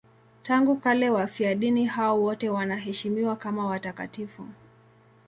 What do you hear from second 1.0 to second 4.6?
wafiadini hao wote wanaheshimiwa kama watakatifu.